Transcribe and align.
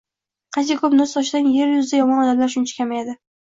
Qancha 0.57 0.77
ko‘p 0.79 0.95
nur 1.01 1.11
sochsang, 1.11 1.51
yer 1.59 1.71
yuzida 1.77 2.03
yomon 2.03 2.25
odamlar 2.25 2.53
shuncha 2.59 2.83
kamayadi. 2.83 3.19